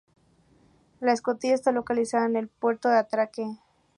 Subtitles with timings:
[0.99, 3.57] La escotilla está localizada en el puerto de atraque.